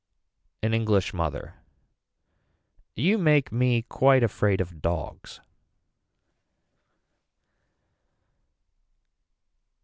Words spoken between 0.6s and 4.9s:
An English mother. You make me quite afraid of